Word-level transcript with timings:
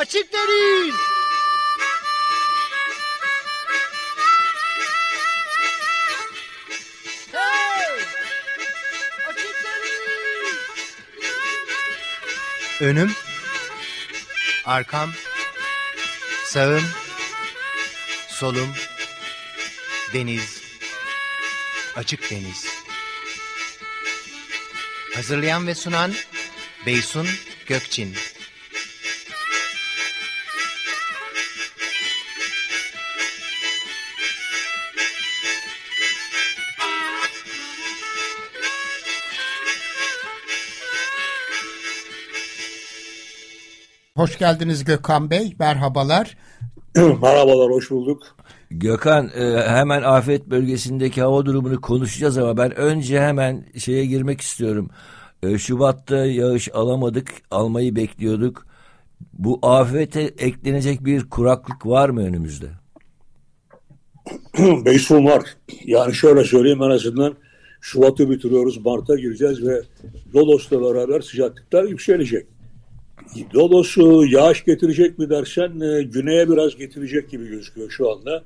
Açık 0.00 0.32
deniz. 0.32 0.94
Önüm, 12.80 13.12
arkam, 14.64 15.12
sağım, 16.44 16.84
solum, 18.28 18.74
deniz, 20.12 20.62
açık 21.96 22.30
deniz. 22.30 22.66
Hazırlayan 25.14 25.66
ve 25.66 25.74
sunan 25.74 26.14
Beysun 26.86 27.28
Gökçin. 27.66 28.16
Hoş 44.20 44.38
geldiniz 44.38 44.84
Gökhan 44.84 45.30
Bey. 45.30 45.54
Merhabalar. 45.58 46.36
Merhabalar, 46.96 47.70
hoş 47.70 47.90
bulduk. 47.90 48.36
Gökhan 48.70 49.30
e, 49.36 49.62
hemen 49.68 50.02
afet 50.02 50.46
bölgesindeki 50.46 51.22
hava 51.22 51.46
durumunu 51.46 51.80
konuşacağız 51.80 52.38
ama 52.38 52.56
ben 52.56 52.76
önce 52.76 53.20
hemen 53.20 53.64
şeye 53.78 54.06
girmek 54.06 54.40
istiyorum. 54.40 54.90
E, 55.42 55.58
Şubat'ta 55.58 56.26
yağış 56.26 56.68
alamadık, 56.74 57.30
almayı 57.50 57.96
bekliyorduk. 57.96 58.66
Bu 59.32 59.58
afete 59.62 60.20
eklenecek 60.22 61.04
bir 61.04 61.30
kuraklık 61.30 61.86
var 61.86 62.08
mı 62.08 62.20
önümüzde? 62.24 62.66
Beysun 64.84 65.24
var. 65.24 65.42
Yani 65.84 66.14
şöyle 66.14 66.44
söyleyeyim 66.44 66.82
en 66.82 66.90
azından 66.90 67.34
Şubat'ı 67.80 68.30
bitiriyoruz, 68.30 68.84
Mart'a 68.84 69.16
gireceğiz 69.16 69.66
ve 69.66 69.82
Lodos'la 70.34 70.80
beraber 70.80 71.20
sıcaklıklar 71.20 71.84
yükselecek. 71.84 72.59
Lodos 73.54 73.96
yağış 74.32 74.64
getirecek 74.64 75.18
mi 75.18 75.30
dersen 75.30 75.80
e, 75.80 76.02
güneye 76.02 76.50
biraz 76.50 76.76
getirecek 76.76 77.30
gibi 77.30 77.48
gözüküyor 77.48 77.90
şu 77.90 78.10
anda. 78.10 78.44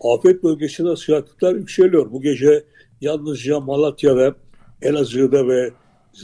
Afet 0.00 0.42
bölgesinde 0.42 0.96
sıcaklıklar 0.96 1.54
yükseliyor. 1.54 2.12
Bu 2.12 2.22
gece 2.22 2.64
yalnızca 3.00 3.60
Malatya'da, 3.60 4.34
Elazığ'da 4.82 5.48
ve 5.48 5.70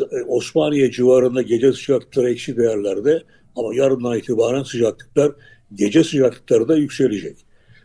e, 0.00 0.22
Osmaniye 0.28 0.90
civarında 0.90 1.42
gece 1.42 1.72
sıcaklıkları 1.72 2.30
eksi 2.30 2.56
değerlerde 2.56 3.22
ama 3.56 3.74
yarından 3.74 4.18
itibaren 4.18 4.62
sıcaklıklar 4.62 5.32
gece 5.74 6.04
sıcaklıkları 6.04 6.68
da 6.68 6.76
yükselecek. 6.76 7.36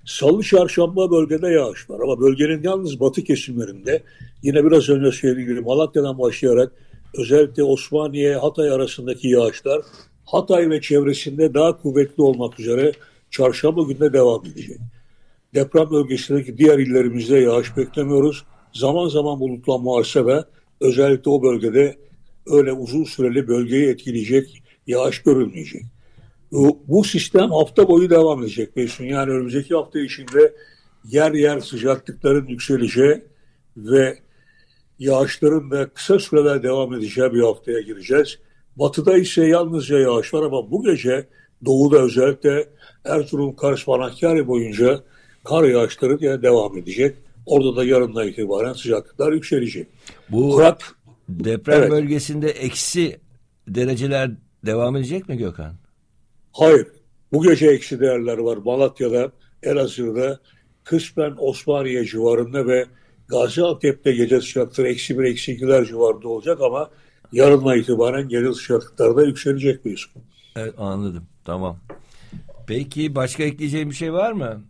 Salı 0.06 0.44
çarşamba 0.44 1.12
bölgede 1.12 1.48
yağış 1.48 1.90
var 1.90 2.00
ama 2.04 2.20
bölgenin 2.20 2.64
yalnız 2.64 3.00
batı 3.00 3.24
kesimlerinde 3.24 4.04
yine 4.44 4.66
biraz 4.66 4.90
önce 4.90 5.12
söylediğim 5.12 5.50
gibi 5.50 5.62
Malatya'dan 5.62 6.20
başlayarak 6.20 6.72
özellikle 7.18 7.64
Osmaniye 7.64 8.36
Hatay 8.36 8.70
arasındaki 8.70 9.28
yağışlar 9.28 9.82
Hatay 10.26 10.70
ve 10.70 10.82
çevresinde 10.82 11.54
daha 11.54 11.78
kuvvetli 11.78 12.24
olmak 12.24 12.60
üzere 12.60 12.92
çarşamba 13.32 13.84
günde 13.84 14.14
devam 14.14 14.46
edecek. 14.46 14.78
Deprem 15.54 15.92
bölgesindeki 15.92 16.58
diğer 16.58 16.80
illerimizde 16.80 17.38
yağış 17.38 17.78
beklemiyoruz. 17.78 18.44
Zaman 18.74 19.08
zaman 19.08 19.40
bulutlanma 19.40 19.92
varsa 19.92 20.26
da 20.26 20.50
özellikle 20.82 21.32
o 21.32 21.44
bölgede 21.44 21.98
öyle 22.46 22.74
uzun 22.74 23.04
süreli 23.04 23.48
bölgeyi 23.48 23.88
etkileyecek 23.88 24.64
yağış 24.88 25.24
görülmeyecek. 25.24 25.84
Bu, 26.52 26.80
bu 26.88 27.04
sistem 27.04 27.52
hafta 27.52 27.88
boyu 27.88 28.10
devam 28.10 28.44
edecek 28.44 28.76
Beysun. 28.76 29.04
Yani 29.04 29.32
önümüzdeki 29.32 29.76
hafta 29.76 30.00
içinde 30.00 30.54
yer 31.06 31.32
yer 31.32 31.60
sıcaklıkların 31.60 32.48
yükseleceği 32.48 33.24
ve 33.78 34.20
yağışların 35.00 35.72
da 35.72 35.90
kısa 35.90 36.20
süreler 36.20 36.64
devam 36.64 36.94
edeceği 36.94 37.34
bir 37.34 37.42
haftaya 37.42 37.80
gireceğiz. 37.80 38.40
Batıda 38.76 39.18
ise 39.18 39.48
yalnızca 39.48 40.00
yağış 40.00 40.34
var 40.34 40.44
ama 40.44 40.72
bu 40.72 40.84
gece 40.84 41.28
doğuda 41.66 42.00
özellikle 42.00 42.68
Erzurum, 43.06 43.56
Kars, 43.56 43.88
Manakkari 43.88 44.48
boyunca 44.48 45.04
kar 45.44 45.64
yağışları 45.64 46.18
yine 46.22 46.42
devam 46.42 46.78
edecek. 46.78 47.16
Orada 47.46 47.76
da 47.76 47.84
yarından 47.84 48.28
itibaren 48.28 48.74
sıcaklıklar 48.74 49.32
yükselecek. 49.34 49.88
Bu 50.30 50.52
Kurak, 50.52 50.96
deprem 51.30 51.80
evet. 51.80 51.92
bölgesinde 51.92 52.50
eksi 52.50 53.20
dereceler 53.68 54.32
devam 54.66 54.96
edecek 54.96 55.30
mi 55.30 55.38
Gökhan? 55.38 55.76
Hayır. 56.52 56.88
Bu 57.34 57.44
gece 57.44 57.68
eksi 57.68 58.00
değerler 58.00 58.38
var. 58.38 58.58
Malatya'da, 58.58 59.32
Elazığ'da, 59.64 60.40
kısmen 60.84 61.34
Osmaniye 61.38 62.06
civarında 62.06 62.68
ve 62.68 62.86
Gaziantep'te 63.28 64.12
gece 64.12 64.42
sıcaklıkları 64.42 64.88
eksi 64.88 65.20
bir, 65.20 65.24
eksi 65.24 65.52
ikiler 65.52 65.86
civarında 65.86 66.28
olacak 66.28 66.62
ama 66.62 66.90
yarından 67.32 67.78
itibaren 67.78 68.30
gece 68.30 68.54
sıcaklıklarda 68.54 69.24
yükselecek 69.24 69.86
bir 69.86 70.10
Evet 70.56 70.74
anladım. 70.78 71.24
Tamam. 71.46 71.78
Peki 72.68 73.16
başka 73.16 73.44
ekleyeceğim 73.44 73.90
bir 73.90 73.96
şey 73.96 74.14
var 74.14 74.32
mı? 74.32 74.64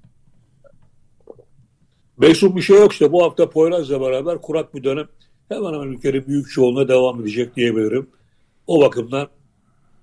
Beysun 2.17 2.55
bir 2.55 2.61
şey 2.61 2.77
yok 2.77 2.91
işte. 2.91 3.11
Bu 3.11 3.23
hafta 3.23 3.49
Poyraz'la 3.49 4.01
beraber 4.01 4.41
kurak 4.41 4.75
bir 4.75 4.83
dönem 4.83 5.07
hemen 5.49 5.73
hemen 5.73 5.87
ülkenin 5.87 6.27
büyük 6.27 6.49
çoğunluğuna 6.49 6.87
devam 6.87 7.21
edecek 7.21 7.55
diyebilirim. 7.55 8.09
O 8.67 8.81
bakımdan 8.81 9.27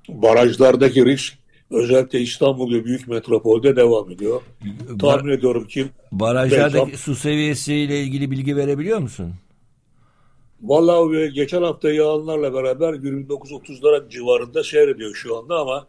barajlardaki 0.09 1.05
risk 1.05 1.35
özellikle 1.75 2.21
İstanbul 2.21 2.75
ve 2.75 2.85
büyük 2.85 3.09
metropolde 3.09 3.77
devam 3.77 4.11
ediyor. 4.11 4.41
Bar 4.91 4.99
Tahmin 4.99 5.33
ediyorum 5.33 5.67
ki 5.67 5.87
barajlardaki 6.13 6.87
belki... 6.87 6.99
su 6.99 7.15
seviyesiyle 7.15 8.03
ilgili 8.03 8.31
bilgi 8.31 8.57
verebiliyor 8.57 8.99
musun? 8.99 9.35
Vallahi 10.63 11.33
geçen 11.33 11.63
hafta 11.63 11.93
yağanlarla 11.93 12.55
beraber 12.55 12.95
29-30'lara 12.95 14.11
civarında 14.11 14.65
seyrediyor 14.65 15.15
şu 15.15 15.39
anda 15.39 15.59
ama 15.59 15.87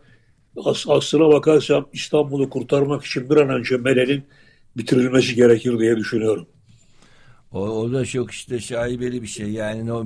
as 0.65 0.85
aslına 0.87 1.33
bakarsam 1.33 1.85
İstanbul'u 1.93 2.49
kurtarmak 2.49 3.05
için 3.05 3.29
bir 3.29 3.37
an 3.37 3.49
önce 3.49 3.77
Mele'nin 3.77 4.23
bitirilmesi 4.77 5.35
gerekir 5.35 5.79
diye 5.79 5.97
düşünüyorum. 5.97 6.47
O, 7.51 7.59
o 7.59 7.93
da 7.93 8.05
çok 8.05 8.31
işte 8.31 8.59
şaibeli 8.59 9.21
bir 9.21 9.27
şey. 9.27 9.49
Yani 9.49 9.93
o 9.93 10.05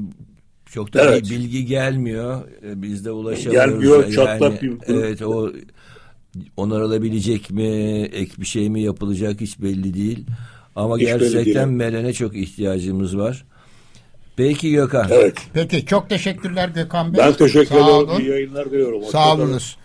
çok 0.73 0.93
da 0.93 1.01
evet. 1.01 1.29
bilgi 1.29 1.65
gelmiyor. 1.65 2.41
E, 2.63 2.81
biz 2.81 3.05
de 3.05 3.11
ulaşamıyoruz. 3.11 3.71
Gelmiyor 3.71 4.11
çatlak 4.11 4.63
yani, 4.63 4.79
bir... 4.81 4.93
Evet 4.93 5.21
o 5.21 5.51
onarılabilecek 6.57 7.51
mi, 7.51 8.01
ek 8.13 8.31
bir 8.37 8.45
şey 8.45 8.69
mi 8.69 8.81
yapılacak 8.81 9.41
hiç 9.41 9.59
belli 9.61 9.93
değil. 9.93 10.25
Ama 10.75 10.97
hiç 10.97 11.05
gerçekten 11.05 11.69
Melen'e 11.69 12.13
çok 12.13 12.35
ihtiyacımız 12.35 13.17
var. 13.17 13.45
Peki 14.35 14.71
Gökhan. 14.71 15.07
Evet. 15.11 15.37
Peki 15.53 15.85
çok 15.85 16.09
teşekkürler 16.09 16.69
Gökhan 16.69 17.13
Bey. 17.13 17.19
Ben 17.23 17.33
teşekkür 17.33 17.75
ederim. 17.75 18.19
İyi 18.19 18.29
yayınlar 18.29 18.71
diliyorum. 18.71 19.03
Sağ 19.11 19.35
olunuz. 19.35 19.77